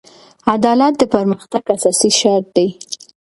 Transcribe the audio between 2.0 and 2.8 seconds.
شرط دی.